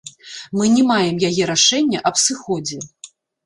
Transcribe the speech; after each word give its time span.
Мы 0.59 0.69
не 0.77 0.83
маем 0.93 1.21
яе 1.29 1.49
рашэння 1.53 2.05
аб 2.13 2.21
сыходзе. 2.25 2.83